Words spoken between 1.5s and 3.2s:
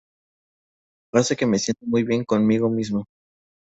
sienta muy bien conmigo mismo.